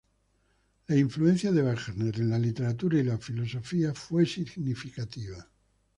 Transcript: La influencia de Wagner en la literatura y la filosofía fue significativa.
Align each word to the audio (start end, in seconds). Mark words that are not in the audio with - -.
La 0.87 0.97
influencia 0.97 1.51
de 1.51 1.61
Wagner 1.61 2.11
en 2.19 2.31
la 2.31 2.39
literatura 2.39 2.97
y 2.97 3.03
la 3.03 3.19
filosofía 3.19 3.93
fue 3.93 4.25
significativa. 4.25 5.47